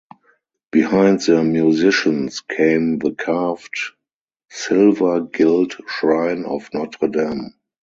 [0.71, 3.79] Behind the musicians came the carved
[4.49, 7.53] silver-gilt shrine of Notre Dame.